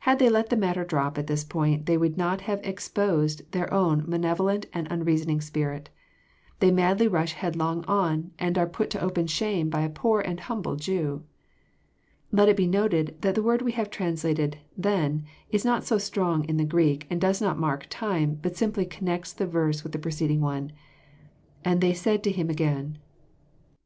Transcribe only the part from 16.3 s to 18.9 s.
in the Greek, and does not mark time, but simply